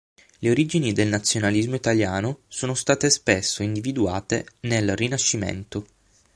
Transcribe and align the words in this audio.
Le 0.41 0.49
origini 0.49 0.93
del 0.93 1.09
nazionalismo 1.09 1.75
italiano 1.75 2.39
sono 2.47 2.73
state 2.73 3.11
spesso 3.11 3.61
individuate 3.61 4.47
nel 4.61 4.95
Rinascimento. 4.95 5.85